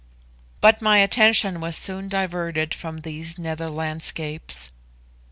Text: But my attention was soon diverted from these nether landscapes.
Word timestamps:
But 0.61 0.81
my 0.81 0.97
attention 0.97 1.59
was 1.61 1.75
soon 1.75 2.09
diverted 2.09 2.73
from 2.73 3.01
these 3.01 3.37
nether 3.37 3.69
landscapes. 3.69 4.71